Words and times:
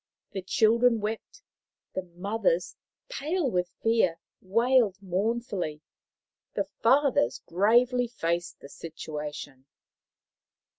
The 0.31 0.41
children 0.41 0.99
wept, 0.99 1.43
the 1.93 2.01
mothers, 2.01 2.75
pale 3.07 3.51
with 3.51 3.69
fear, 3.83 4.17
wailed 4.41 4.97
mournfully, 4.99 5.81
the 6.55 6.63
fathers 6.65 7.43
gravely 7.45 8.07
faced 8.07 8.61
the 8.61 8.69
situation. 8.69 9.67